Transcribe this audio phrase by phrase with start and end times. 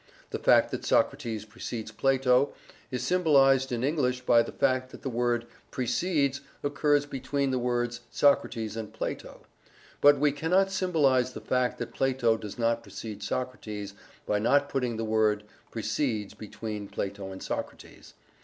[0.31, 2.55] The fact that Socrates precedes Plato
[2.89, 8.01] is symbolized in English by the fact that the word "precedes" occurs between the words
[8.09, 9.41] "Socrates" and "Plato."
[10.01, 13.93] But we cannot symbolize the fact that Plato does not precede Socrates
[14.25, 18.15] by not putting the word "precedes" between "Plato" and "Socrates."